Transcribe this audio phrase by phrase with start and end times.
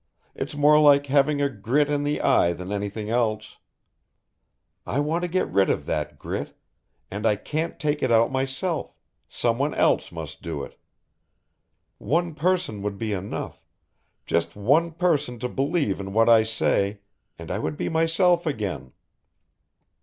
[0.33, 3.57] It's more like having a grit in the eye than anything else.
[4.83, 6.57] I want to get rid of that grit,
[7.11, 8.95] and I can't take it out myself,
[9.29, 10.75] someone else must do it.
[11.99, 13.63] One person would be enough,
[14.25, 17.01] just one person to believe in what I say
[17.37, 18.93] and I would be myself again.